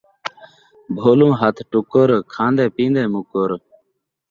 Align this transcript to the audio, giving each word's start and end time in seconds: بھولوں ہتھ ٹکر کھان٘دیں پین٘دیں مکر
بھولوں 0.97 1.33
ہتھ 1.39 1.61
ٹکر 1.71 2.09
کھان٘دیں 2.33 2.69
پین٘دیں 2.75 3.09
مکر 3.13 3.49